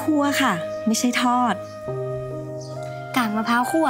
[0.00, 0.52] คั่วค่ะ
[0.86, 1.54] ไม่ใช่ทอด
[3.16, 3.88] กากมะพร้าวคั่ว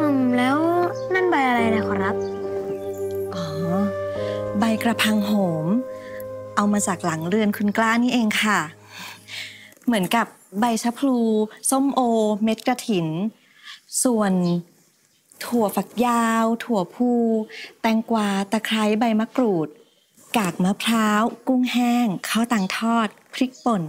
[0.00, 0.58] อืม แล้ว
[1.14, 2.16] นั่นใบอะไรนะขอรับ
[3.34, 3.44] อ๋อ
[4.58, 5.32] ใบกระพังโห
[5.64, 5.66] ม
[6.56, 8.58] เอามาจากหลังเรือนคุณกล้านี่เองค่ะ
[9.86, 10.26] เหมือนกับ
[10.60, 11.18] ใบชะพลู
[11.70, 12.00] ส้มโอ
[12.44, 13.06] เม็ดกระถิน
[14.04, 14.32] ส่วน
[15.44, 17.10] ถั่วฝักยาว ถั่วพู
[17.80, 19.68] แตงกวา ตะไคร้ใบมะกรูด
[20.36, 23.82] กากมะพร้าว กุ้งแห้ง ข้าวตังทอด พริกป่น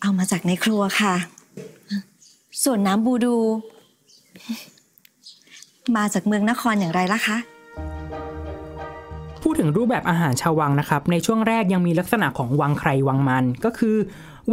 [0.00, 1.14] เอามาจากในครัวค่ะ
[2.62, 3.36] ส่วนน้ำบูดู
[5.96, 7.38] มาจากเมืองนครอย่างไรล่ะคะ
[9.42, 13.96] พูดถึงรูปแบบอาหารชาววังนะครับ ในช่วงแรกยังมีลักษณะของวังใครวังมัน ก็คือ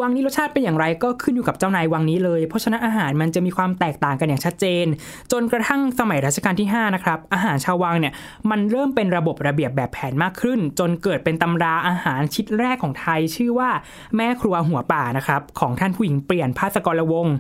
[0.02, 4.86] วังนี้รสชาติเป็นอย่างไรก็ขึ้นอยู่กับเจ้านายวังนี้เลย เพราะฉะนั้นอาหารมันจะมีความแตกต่างกันอย่างชัดเจน
[5.32, 8.14] จนกระทั่งสมัยรัชกาลที่5นะครับอาหารชาววังเนี่ย
[8.50, 13.70] มันเริ่มเป็นระบบระเบียบแบบแผนมากขึ้น จนเกิดเป็นตำราอาหารชิ้นแรกของไทย ชื่อว่า
[14.18, 17.36] แม่ครัวหัวป่านะครับของท่านผู้หญิงเปลี่ยนภาสกรวงศ์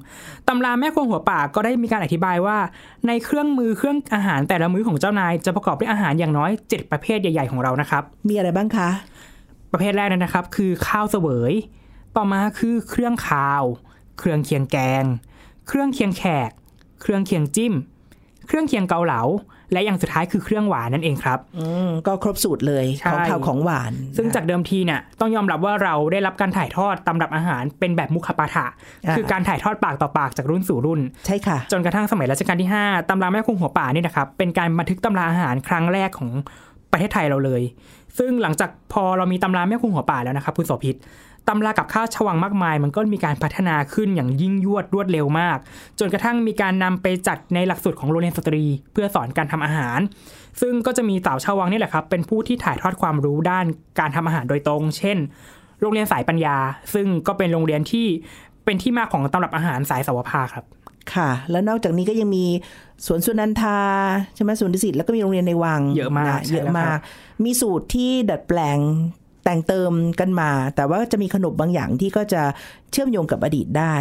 [0.47, 2.57] ตำราแม่ครัวหัวป่าก็ได้มีการอธิบายว่า
[3.07, 8.89] ในเครื่องมือเครื่องอาหารแต่ละมื้อของเจ้านาย จะประกอบด้วยอาหารอย่างน้อย 7 ประเภทใหญ่ ๆของเรานะครับ มีอะไรบ้างคะ
[9.71, 11.53] ประเภทแรกนั้นนะครับ คือข้าวเสวย
[12.15, 13.63] ต่อมาคือเครื่องคาว
[14.19, 15.03] เครื่องเคียงแกง
[15.67, 16.49] เครื่องเคียงแขก
[17.01, 17.73] เครื่องเคียงจิ้ม
[18.47, 19.21] เครื่องเคียงเกาเหลา
[19.73, 28.65] และอย่างสุดท้ายคือเครื่องหวานนั่นเองครับอืมก็ครบสูตรเลยใช่ของข้าวของหวาน ซึ่งนะคะจากเดิมทีเนี่ยต้องยอมรับว่าเราได้รับการถ่ายทอดตำรับอาหารเป็นแบบมุขปาฐะ
[29.05, 36.31] อ่าคือการถ่ายทอดปากต่อปากจากรุ่นสู่รุ่น ใช่ค่ะ จนกระทั่งสมัยรัชกาลที่ 5ตำราแม่คงหัวป่านี่นะครับเป็นการบันทึกตำราอาหารครั้งแรกของ
[36.91, 37.61] ประเทศไทยเราเลย
[38.17, 40.95] ซึ่งหลังจากพอเรามีตำราแม่คงหัวป่าแล้วนะครับคุณโสภิต
[41.47, 45.57] ตำรากับข้าวชวังมากมาย มันก็มีการพัฒนาขึ้นอย่างยิ่งยวดรวดเร็วมาก
[45.99, 49.99] จนกระทั่งมีการนำไปจัดในหลักสูตรของโรงเรียนสตรี เพื่อสอนการทำอาหาร
[50.61, 53.65] ซึ่งก็จะมีสาวชาววังนี่แหละครับ เป็นผู้ที่ถ่ายทอดความรู้ด้าน
[53.99, 55.17] การทำอาหารโดยตรง เช่น
[55.81, 56.57] โรงเรียนสายปัญญา
[56.93, 58.07] ซึ่งก็เป็นโรงเรียนที่
[58.65, 60.65] เป็นที่มาของตำรับอาหารสายสาวภาครับ
[61.13, 62.45] ค่ะ แล้วนอกจากนี้ก็ยังมี
[63.05, 63.79] สวนสุนันทา
[64.35, 66.99] ใช่ไหมสวนดุสิตแล้วก็มีโรงเรียนในวังเยอะมากนใช่เยอะแล้วครับมาก
[67.43, 68.79] มีสูตรที่ดัดแปลง
[69.45, 72.43] แต่งเติมกันมา แต่ว่าจะมีขนบบางอย่างที่ก็จะ
[72.91, 73.95] เชื่อมโยงกับอดีตได้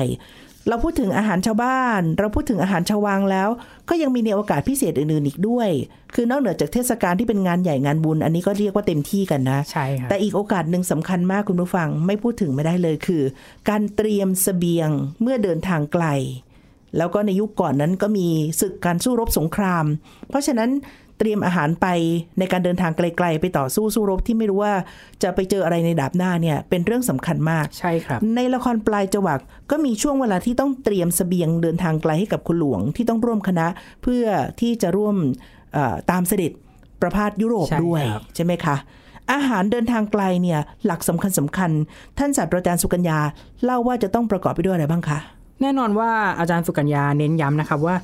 [0.68, 3.48] เราพูดถึงอาหารชาวบ้าน เราพูดถึงอาหารชาววังแล้ว
[3.88, 5.68] ก็ยังมีในโอกาสพิเศษอื่นๆอีกด้วย
[6.14, 13.22] คือนอกเหนือจากเทศกาลที่เป็นงานใหญ่งานบุญ อันนี้ก็เรียกว่าเต็มที่กันนะใช่ครับแต่อีกโอกาสหนึ่งสำคัญมากคุณผู้ฟังไม่พูดถึงไม่ได้เลยคือ
[13.68, 14.90] การเตรียมเสบียง
[15.22, 16.06] เมื่อเดินทางไกล
[16.96, 18.28] แล้วก็ในยุคก่อนนั้นก็มี
[18.60, 19.84] ศึกการสู้รบสงคราม
[20.28, 20.70] เพราะฉะนั้น
[21.18, 21.86] เตรียมอาหารไป
[22.38, 24.74] ในการเดินทางไกล ๆ ไปต่อสู้สู้รบที่ไม่รู้ว่า
[25.22, 33.66] จะไปเจออะไรในดาบหน้าเนี่ยเป็นเรื่องสำคัญมากใช่ครับ ในละครปลายจวักก็มีช่วงเวลาที่ต้องเตรียมเสบียงเดินทางไกลให้กับคุณหลวงที่ต้องร่วมคณะ
[34.02, 34.24] เพื่อ
[34.60, 35.16] ที่จะร่วม
[35.72, 36.52] เอ่อตามเสด็จ
[37.00, 38.76] ประพาสยุโรปใช่ด้วยครับใช่ไหมคะ
[39.32, 41.70] อาหารเดินทางไกลเนี่ยหลักสำคัญสำคัญ
[42.18, 43.18] ท่านศาสตราจารย์สุกัญญา
[43.64, 45.18] เล่าว่าจะต้องประกอบไปด้วยอะไรบ้างคะ
[45.62, 47.96] แน่นอนว่าอาจารย์สุกัญญาเน้นย้ำนะครับว่า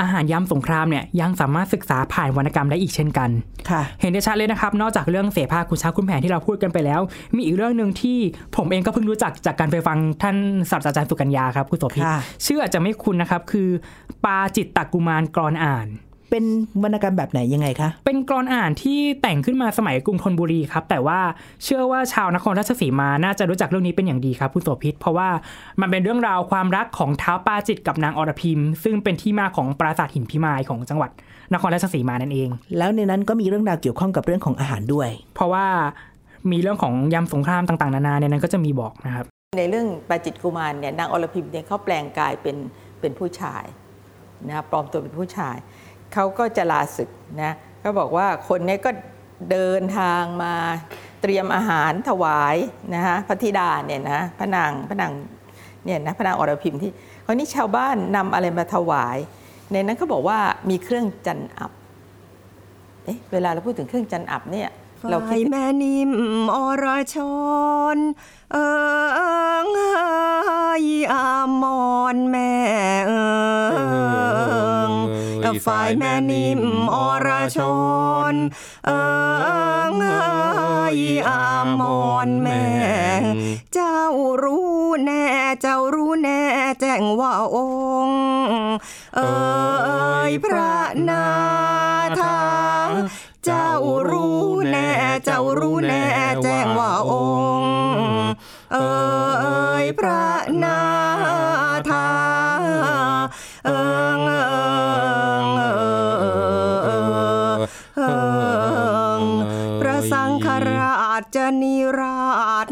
[0.00, 3.30] อาหารยามสงครามเนี่ยยังสามารถศึกษาผ่านวรรณกรรมได้อีกเช่นกัน
[3.70, 7.00] ค่ะเห็นได้ชัดเลยนะครับ นอกจากเรื่องเสภาคุณช้างคุณแผนที่เราพูดกันไปแล้ว
[7.36, 8.18] มีอีกเรื่องหนึ่งที่
[8.56, 10.36] ผมเองก็เพิ่งรู้จักจากการไปฟังท่าน
[10.70, 13.68] ศาสตราจารย์สุกัญญาครับคุณโสภิตค่ะชื่ออาจจะไม่คุ้นนะครับ คือ
[14.24, 15.88] ปาจิตตกุมารกรอนอ่าน
[16.30, 16.44] เป็น
[16.82, 21.20] วรรณกรรมแบบไหนยังไงคะ เป็นกรอนอ่านที่แต่งขึ้นมาสมัยกรุงธนบุรีครับ แต่ว่า
[21.64, 25.28] เชื่อว่าชาวนครราชสีมาน่าจะรู้จักเรื่องนี้เป็นอย่างดีครับคุณโสภิตเพราะว่า
[25.80, 31.10] มันเป็นเรื่องราวความรักของเท้าวปาจิตกับนางอรพิม ซึ่งเป็นที่มาของปราสาทหินพิมายของจังหวัด
[31.52, 35.66] นครราชสีมานั่นเอง แล้วในนั้นก็มีเรื่องราวเกี่ยวข้องกับเรื่องของอาหารด้วย เพราะว่า
[36.50, 39.24] มีเรื่องของยำสงครามต่างๆ นานาในนั้นก็จะมีบอกนะครับ
[39.58, 42.56] ในเรื่องปาจิตกุมารเนี่ยนางอรพิมเนี่ยเขาแปลงกายเป็น
[43.00, 43.64] เป็นผู้ชาย
[44.48, 45.56] นะปลอมตัวเป็นผู้ชาย
[46.14, 47.10] เขาก็จะลาศึก
[47.42, 47.52] นะ
[47.84, 48.90] ก็บอกว่าคนนี้ก็
[49.50, 50.54] เดินทางมา
[51.22, 52.56] เตรียมอาหารถวาย
[52.94, 55.12] นะฮะพระธิดาเนี่ยนะพระนางพระนาง
[55.84, 56.90] เนี่ยนะพระนางอรพิมที่
[57.26, 59.18] คราวนี้ชาวบ้านนำอะไรมาถวาย
[59.72, 60.38] ในนั้นเขาบอกว่า
[60.70, 61.72] มีเครื่องจันอับ
[63.04, 64.70] เอ๊ะเวลาเราพูดถึงเครื่องจันอับเนี่ย
[65.10, 66.10] เราฝ่าคิดแม่นิ่ม
[66.56, 67.16] อรช
[67.96, 67.98] ร
[68.52, 68.68] เอิ
[69.64, 70.02] งเอ
[70.82, 71.28] ยอา
[71.62, 72.52] มอนแม่
[73.06, 74.69] เอิ
[75.52, 76.60] งฝ่ายแม่นิ่ม
[76.94, 77.58] อรช
[78.32, 78.34] ร
[78.86, 79.02] เอิ
[79.90, 80.08] งเอ
[80.96, 81.44] ยอา
[81.80, 82.64] มอนแม่
[83.74, 84.00] เจ้า
[84.42, 84.70] รู้
[85.04, 85.24] แน่
[85.62, 86.42] เจ้ารู้แน่
[86.80, 87.56] แจ้งว่าอ
[88.06, 88.20] งค์
[89.16, 89.20] เอ
[90.28, 90.74] ยพระ
[91.08, 91.26] นา
[92.18, 92.40] ถา
[93.46, 93.70] เจ้า
[94.10, 94.90] รู้แน่
[95.24, 96.04] เจ้ารู้แน่
[96.44, 97.12] แจ้งว่าอ
[97.60, 97.72] งค์
[98.74, 98.78] เอ
[99.82, 100.24] ยพระ
[111.34, 112.20] จะนิรา
[112.66, 112.68] ช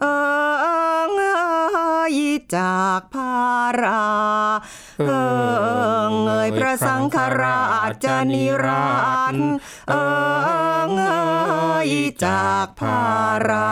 [0.00, 0.18] เอิ
[1.08, 1.26] งเอ
[2.16, 2.18] ย
[2.56, 3.38] จากภา
[3.80, 4.04] รา
[5.08, 5.24] เอิ
[6.10, 8.98] งเอยพระสังฆราชจะนิรา
[9.32, 9.34] ช
[9.88, 10.06] เอิ
[10.88, 11.08] งเอ
[11.88, 11.90] ย
[12.24, 13.02] จากภา
[13.48, 13.70] รา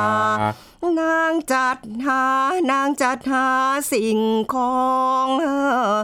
[1.00, 2.22] นางจัดหา
[2.70, 3.48] นางจัดหา
[3.92, 4.20] สิ่ง
[4.54, 4.80] ขอ
[5.24, 5.46] งเอ
[5.92, 5.94] อ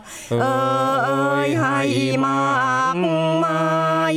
[1.05, 1.11] เอ
[1.47, 1.79] ยให้
[2.27, 2.97] มาก
[3.45, 3.63] มา
[4.11, 4.13] ย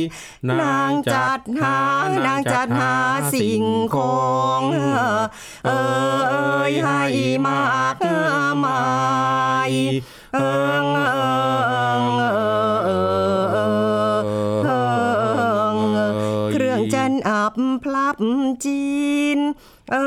[0.60, 1.78] นางจัดหา
[2.26, 2.94] นางจัดหา
[3.34, 3.64] สิ่ง
[3.96, 4.78] ของเอ
[5.18, 5.22] อ
[5.66, 5.70] เอ
[6.70, 7.02] ยให้
[7.46, 7.96] มาก
[8.64, 8.84] มา
[9.68, 9.70] ย
[10.34, 10.52] เอิ
[10.84, 13.00] งเอิงเอิ
[13.70, 13.74] ง
[14.64, 14.82] เอิ
[15.74, 15.76] ง
[16.52, 18.16] เครื่องจันอับพลับ
[18.64, 18.86] จี
[19.38, 19.40] น
[19.90, 20.04] เอิ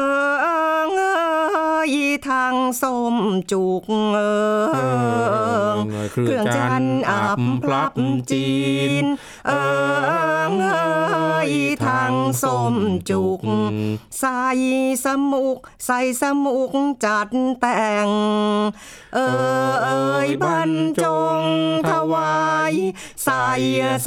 [0.87, 1.03] งเอ
[1.91, 1.93] ย
[2.27, 3.15] ทางส้ม
[3.51, 4.33] จุกเอิ
[5.75, 5.77] ง
[6.11, 7.93] เครื่องจันอับพลับ
[8.31, 8.49] จี
[9.03, 9.05] น
[9.47, 9.63] เอิ
[10.49, 10.77] งเอ
[11.49, 11.51] ย
[11.85, 12.13] ทาง
[12.43, 12.75] ส้ม
[13.09, 13.41] จุก
[14.19, 14.41] ใส่
[15.05, 16.71] สมุก ใส่สมุก
[17.05, 18.09] จัดแต่ง
[19.15, 19.19] เอ
[20.25, 20.71] ยบรร
[21.03, 21.05] จ
[21.39, 21.41] ง
[21.89, 22.73] ถวาย
[23.23, 23.45] ใส่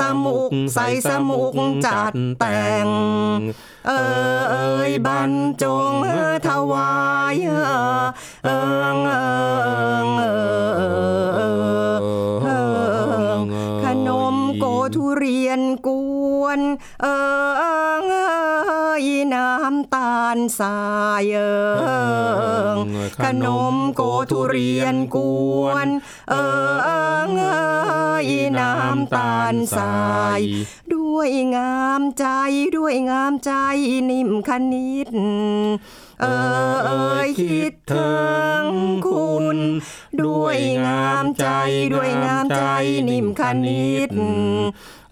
[0.01, 1.55] สมุก ใส่สมุก
[1.87, 2.87] จัดแต่ง
[3.87, 3.93] เอ
[4.89, 5.93] ยบรรจง
[6.47, 6.93] ถวา
[7.35, 7.37] ย
[8.45, 8.59] เอิ
[8.95, 9.25] งเอิ
[10.07, 11.59] งเอิง
[12.43, 12.61] เอิ
[13.39, 13.41] ง
[13.83, 14.65] ขนมโก
[14.95, 15.89] ทุเรียนก
[16.41, 16.61] วน
[17.03, 17.07] เอ
[17.47, 20.79] อเอยำตาลทรา
[21.21, 21.39] ยเอ
[22.67, 22.77] อ
[23.25, 25.17] ขนมโกทุเรียนก
[25.61, 25.89] วน
[26.31, 26.35] เอ
[26.73, 26.91] อเอ
[28.25, 28.27] ย
[28.59, 29.97] น้ำตาลทรา
[30.39, 30.41] ย
[30.95, 32.27] ด้วยงามใจ
[32.77, 33.53] ด้วยงามใจ
[34.11, 35.09] นิ่มคณิต
[36.21, 36.27] เอ
[36.73, 36.91] อเอ
[37.27, 38.13] ยคิดถึ
[38.63, 38.65] ง
[39.07, 39.57] คุณ
[40.23, 41.47] ด้วยงามใจ
[41.95, 42.65] ด้วยงามใจ
[43.09, 44.11] นิ่มคณิต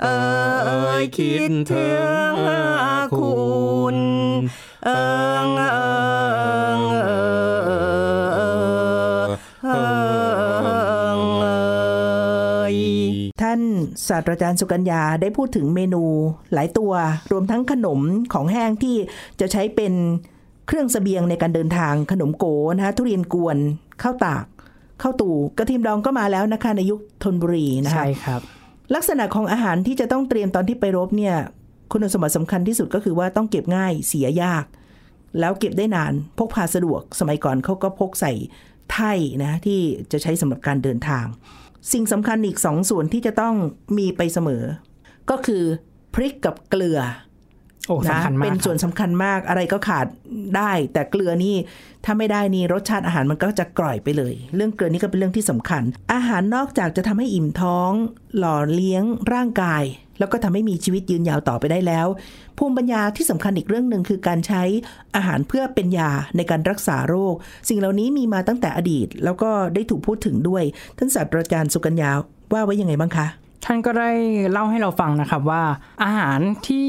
[0.02, 0.06] เอ
[0.52, 0.70] อเอ
[1.02, 1.88] ยคิดถึ
[2.32, 2.34] ง
[3.18, 3.34] คุ
[3.94, 3.96] ณ
[4.84, 5.02] เอิ
[5.46, 5.90] งเอิ
[6.78, 8.52] งเอิ
[9.18, 9.18] ง
[9.64, 9.76] เอิ
[11.18, 11.46] งเอ
[12.72, 12.74] ย
[13.42, 13.60] ท่าน
[14.08, 16.04] ศาสตราจารย์สุกัญญาได้พูดถึงเมนู
[16.52, 16.92] หลายตัว
[17.32, 18.00] รวมทั้งขนม
[18.32, 18.96] ของแห้งที่
[19.40, 19.94] จะใช้เป็น
[20.66, 22.44] เครื่องเสบียงในการเดินทางขนมโก
[22.76, 23.56] นะคะทุเรียนกวน
[24.02, 24.44] ข้าวตาก
[25.02, 28.42] ข้าวตู่กระเทียมดองก็มาแล้วนะคะในยุคธนบุรีนะคะใช่ครับ
[28.94, 31.36] ลักษณะของอาหารที่จะต้องเตรียมตอนที่ไปรบเนี่ย
[31.92, 34.64] คุณสมบัติสำคัญที่สุดก็คือว่าต้องเก็บง่ายเสียยาก
[35.40, 38.32] แล้วเก็บได้นานพกพาสะดวก สมัยก่อนเขาก็พกใส่
[38.92, 39.12] ไถ่
[39.44, 39.80] นะที่
[40.12, 41.26] จะใช้สำหรับการเดินทาง
[41.92, 43.54] สิ่งสำคัญอีกสองส่วนที่จะต้อง
[43.98, 44.62] มีไปเสมอ
[45.30, 45.62] ก็คือ
[46.14, 46.98] พริกกับเกลือ
[48.04, 50.06] นะสำคัญมากเป็นส่วนครับสำคัญมากอะไรก็ขาด
[50.56, 51.56] ได้ แต่เกลือนี่
[52.04, 57.90] ถ้าไม่ได้นี่รสชาติอาหารมันก็จะกร่อยไปเลย เรื่องเกลือนี่ก็เป็นเรื่องที่สำคัญ อาหารนอกจากจะทำให้อิ่มท้อง
[58.38, 59.84] หล่อเลี้ยงร่างกาย
[60.18, 62.06] แล้วก็ทำให้มีชีวิตยืนยาวต่อไปได้แล้ว
[62.58, 64.62] ภูมิปัญญาที่สำคัญอีกเรื่องหนึ่งคือการใช้
[65.16, 67.34] อาหารเพื่อเป็นยาในการรักษาโรค
[67.68, 70.62] สิ่งเหล่านี้มีมาตั้งแต่อดีต แล้วก็ได้ถูกพูดถึงด้วย
[70.98, 72.10] ท่านศาสตราจารย์สุกัญญา
[72.52, 73.26] ว่าไว้ยังไงบ้างคะ
[73.64, 74.10] ท่านก็ได้
[74.52, 75.62] เล่าให้เราฟังนะครับว่า
[76.04, 76.88] อาหารที่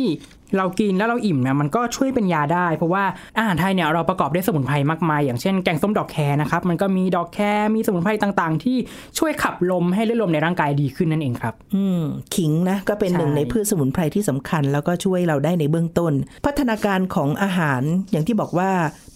[0.57, 3.03] เรากินแล้วเราอิ่มเนี่ยมันก็ช่วยเป็นยาได้ เพราะว่า
[3.37, 8.77] อาหารไทยเนี่ยเราประกอบด้วยสมุนไพรมากมาย อย่างเช่นแกงส้มดอกแครนะครับมันก็มีดอกแครมีสมุนไพรต่างๆ ที่
[9.19, 12.01] ช่วยขับลมให้เลือดลมในร่างกายดีขึ้นนั่นเองครับ อืม
[12.35, 16.13] ขิงนะก็เป็นหนึ่งในพืชสมุนไพรที่สำคัญ แล้วก็ช่วยเราได้ในเบื้องต้น
[16.45, 18.71] พัฒนาการของอาหารอย่างที่บอกว่า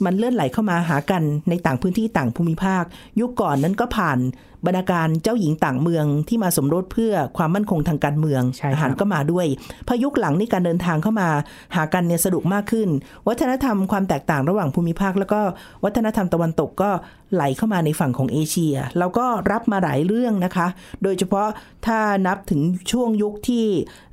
[0.06, 2.84] มันเลื่อนไหลเข้ามาหากันในต่างพื้นที่ต่างภูมิภาค
[3.20, 4.20] ยุคก่อนนั้นก็ผ่าน
[4.66, 9.46] บรรณาการเจ้าหญิงต่างเมืองที่มาสมรสเพื่อความมั่นคงทางการเมืองใช่ครับอาหารก็มาด้วย
[9.88, 11.30] พอยุคหลังนี่การเดินทางเข้ามา
[11.76, 12.90] หากันเนี่ยสะดวกมากขึ้น
[13.28, 15.42] วัฒนธรรมความแตกต่างระหว่างภูมิภาค แล้วก็
[15.84, 16.92] วัฒนธรรมตะวันตกก็
[17.34, 20.68] ไหลเข้ามาในฝั่งของเอเชียเราก็รับมาหลายเรื่องนะคะ
[21.04, 21.48] โดยเฉพาะ
[21.86, 23.66] ถ้านับถึงช่วงยุคที่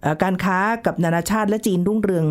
[0.03, 2.27] เอ่อการค้ากับนานาชาติและจีนรุ่งเรือง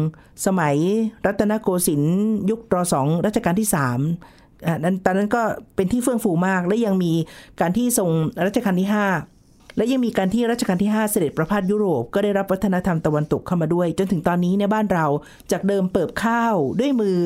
[0.45, 0.77] สมัย
[1.25, 2.17] รัตนโกสินทร์
[2.49, 4.40] ยุครสองรัชกาลที่สามอะ
[4.83, 5.41] นั้นตอนนั้นก็
[5.75, 7.13] เป็นที่เฟื่องฟูมาก และยังมี
[7.61, 8.09] การที่ทรง
[8.47, 8.89] รัชกาลที่
[9.31, 15.05] 5 และยังมีการที่รัชกาลที่ 5 เสด็จประพาสยุโรป ก็ได้รับวัฒนธรรมตะวันตกเข้ามาด้วย จนถึงตอนนี้ในบ้านเรา
[15.51, 17.19] จากเดิมเปิบข้าวด้วยมือ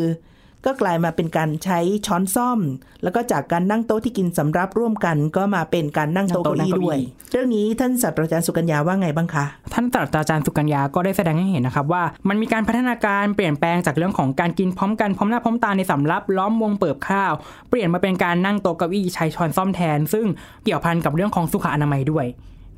[0.66, 2.60] ก็กลายมาเป็นการใช้ช้อนซ่อม
[3.04, 17.34] แล้วก็จากการนั่งโต๊ะที่กินสำรับร่วมกันก็มาเป็นการนั่งโต๊ะนั่เก้างอี้โต๊ะด้วยนั่งเก้าอี้เรื่องนี้ท่านศาสตราจารย์สุกัญญาว่าไงบ้างคะท่านศาสตราจารย์สุกัญญาก็ได้แสดงให้เห็นนะครับว่ามันมีการพัฒนาการเปลี่ยนแปลงจากเรื่องของการกินพร้อมกันพร้อมหน้าพร้อมตาในสำรับล้อมวงเปิบข้าว
[17.70, 20.26] เปลี่ยนมาเป็นการนั่งโต๊ะเก้าอี้ใช้ช้อนซ่อมแทน ซึ่ง
[20.64, 22.26] เกี่ยวพันกับเรื่องของสุขอนามัยด้วย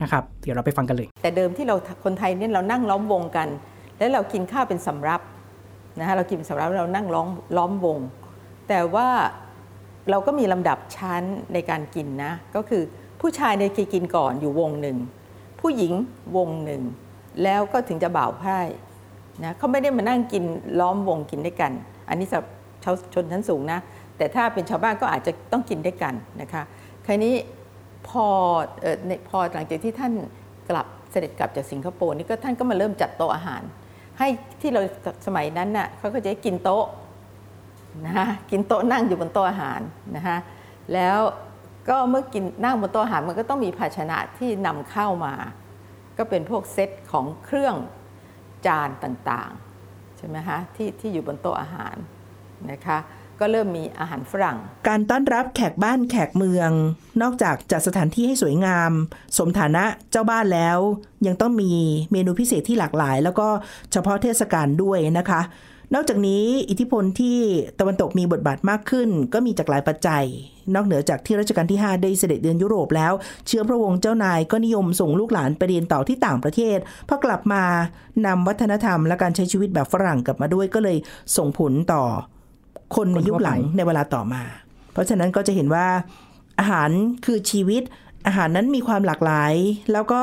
[0.02, 3.48] นะครับเดี๋ยวเราไปฟังกันเลย แต่เดิมที่เราคนไทยเนี่ยเรานั่งล้อมวงกัน
[3.98, 5.22] แล้วเรากินข้าวเป็นสำรับ
[6.00, 7.98] นะฮะเรากินสำรับเรานั่งล้อมล้อมวง
[8.70, 9.08] แต่ว่า
[10.10, 12.84] เราก็มีลำดับชั้นในการกินนะก็คือ
[13.22, 14.98] ผู้ชายเนี่ยกินก่อนอยู่วงหนึ่ง
[15.62, 15.94] ผู้หญิง
[16.38, 16.82] วงหนึ่ง
[17.44, 18.60] แล้วก็ถึงจะบ่าวไพร่
[19.44, 20.44] นะเขาไม่ได้มานั่งกิน
[20.80, 21.72] ล้อมวงกินด้วยกัน
[22.10, 22.46] อันนี้สำหรับ
[22.84, 23.80] ชาวชนชั้นสูงนะ
[24.18, 26.64] แต่ถ้าเป็นชาวบ้านก็อาจจะต้องกินด้วยกันนะคะ
[27.06, 27.34] คราวนี้
[28.08, 28.26] พอ
[28.84, 28.96] ออ
[29.30, 30.14] พอหลังจากที่ท่าน
[30.70, 33.62] กลับเสด็จกลับจากสิงคโปร์นี่ก็ท่านก็มาเริ่มจัดโต๊ะอาหาร
[34.20, 34.28] ให้
[34.62, 34.82] ที่เรา
[35.26, 36.86] สมัยนั้นน่ะเขาก็จะให้กินโต๊ะ
[38.06, 39.80] นะฮะกินโต๊ะนั่งอยู่บนโต๊ะอาหาร
[40.16, 40.38] นะฮะ
[40.94, 41.18] แล้ว
[41.90, 45.34] ก็เมื่อกินนั่งบนโต๊ะอาหารมันก็ต้องมีภาชนะที่นำเข้ามา
[46.18, 47.76] ก็เป็นพวกเซตของเครื่อง
[48.66, 51.96] จานต่างๆใช่ไหมฮะที่ที่อยู่บนโต๊ะอาหาร
[52.72, 52.98] นะคะ
[53.40, 56.72] ก็เริ่มมีอาหารฝรั่ง การต้อนรับแขกบ้านแขกเมือง
[57.22, 58.92] นอกจากจัดสถานที่ให้สวยงาม
[59.38, 60.80] สมฐานะเจ้าบ้านแล้ว
[61.28, 61.74] ยังต้องมี
[62.12, 63.48] เมนูพิเศษที่หลากหลาย แล้วก็
[63.92, 65.42] เฉพาะเทศกาลด้วยนะคะ
[65.94, 67.38] นอกจากนี้อิทธิพลที่
[67.80, 70.26] ตะวันตกมีบทบาทมากขึ้น ก็มีจากหลายปัจจัย
[70.76, 73.14] นอกเหนือจากที่รัชกาลที่ 5 ได้เสด็จเยือนยุโรปแล้ว
[73.48, 77.64] เชื้อพระวงศ์เจ้านายก็นิยมส่งลูกหลานไปเรียนต่อที่ต่างประเทศพอกลับมา
[78.26, 80.98] นำวัฒนธรรมและการใช้ชีวิตแบบฝรั่งกลับมาด้วยก็เลย
[81.38, 82.04] ส่งผลต่อ
[82.96, 84.44] คนในยุคหลังในเวลาต่อมา
[84.94, 85.88] เพราะฉะนั้นก็จะเห็นว่า
[86.60, 86.90] อาหาร
[87.26, 87.84] คือชีวิต
[88.28, 89.54] อาหารนั้นมีความหลากหลาย
[89.92, 90.22] แล้วก็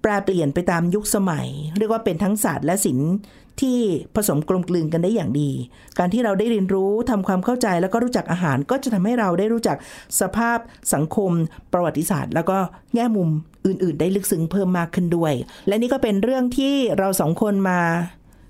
[0.00, 1.46] แปรเปลี่ยนไปตามยุคสมัย
[1.78, 3.12] เรียกว่าเป็นทั้งศาสตร์และศิลป์
[3.60, 3.78] ที่
[4.14, 5.50] ผสมกลมกลืนกันได้อย่างดี
[5.98, 9.76] การที่เราได้เรียนรู้ทำความเข้าใจแล้วก็รู้จักอาหารก็จะทำให้เราได้รู้จัก
[10.20, 10.58] สภาพ
[10.94, 11.30] สังคม
[11.72, 12.58] ประวัติศาสตร์ แล้วก็
[12.94, 13.28] แง่มุม
[13.66, 15.32] อื่น ๆ ได้ลึกซึ้งเพิ่มมากขึ้นด้วย
[15.68, 17.80] และนี่ก็เป็นเรื่องที่เราสองคนมา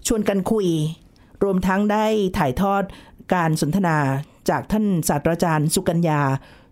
[0.07, 0.69] ชวนกันคุย
[1.45, 2.07] รวมทั้งได้
[2.39, 2.83] ถ่ายทอด
[3.33, 3.97] การสนทนา
[4.51, 6.21] จากท่านศาสตราจารย์สุกัญญา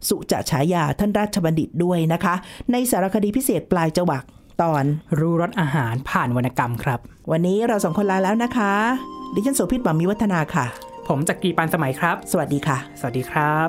[0.09, 2.35] สุจะฉายาท่านราชบัณฑิตด้วยนะคะ
[2.73, 4.25] ในสารคดีพิเศษปลายจวัก
[4.63, 4.85] ตอน
[5.19, 8.73] รู้รสอาหารผ่านวรรณกรรมครับ วันนี้เราสองคนลาแล้วนะคะ
[9.35, 10.67] ดิฉันโสภิตหวังมีวัฒนาค่ะ
[11.09, 13.69] ผมจักรีปานสมัยครับ สวัสดีค่ะ สวัสดีครับ